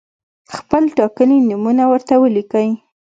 [0.57, 2.69] خپل ټاکلي نومونه ورته ولیکئ.